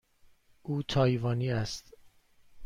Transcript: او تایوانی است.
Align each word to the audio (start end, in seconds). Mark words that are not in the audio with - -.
او 0.63 0.81
تایوانی 0.83 1.49
است. 1.51 1.93